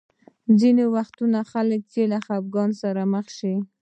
[0.59, 3.55] ځینې وختونه خلک چې له خفګان سره مخ شي.